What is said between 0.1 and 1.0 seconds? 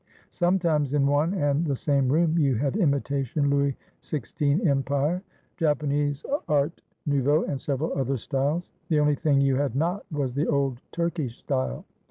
Sometimes